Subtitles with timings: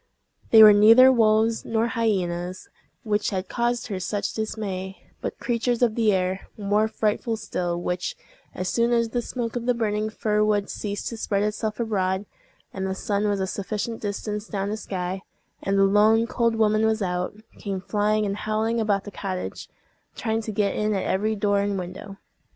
[0.49, 2.67] They were neither wolves nor hyenas
[3.03, 8.15] which had caused her such dismay, but creatures of the air, more frightful still, which,
[8.55, 12.25] as soon as the smoke of the burning fir wood ceased to spread itself abroad,
[12.73, 15.21] and the sun was a sufficient distance down the sky,
[15.61, 19.69] and the lone cold woman was out, came flying and howling about the cottage,
[20.15, 22.17] trying to get in at every door and window.